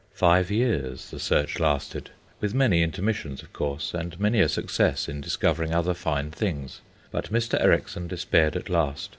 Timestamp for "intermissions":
2.81-3.43